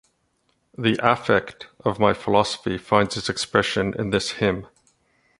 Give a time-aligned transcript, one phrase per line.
[0.75, 4.65] The affect of my philosophy finds its expression in this hymn.